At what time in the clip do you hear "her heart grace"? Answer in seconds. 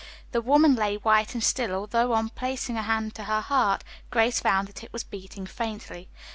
3.25-4.39